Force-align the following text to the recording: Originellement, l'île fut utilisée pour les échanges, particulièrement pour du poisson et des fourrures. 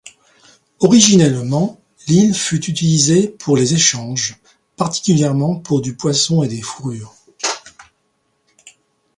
Originellement, 0.79 1.79
l'île 2.07 2.33
fut 2.33 2.65
utilisée 2.65 3.27
pour 3.27 3.55
les 3.55 3.75
échanges, 3.75 4.41
particulièrement 4.75 5.55
pour 5.59 5.79
du 5.79 5.95
poisson 5.95 6.41
et 6.41 6.47
des 6.47 6.63
fourrures. 6.63 7.13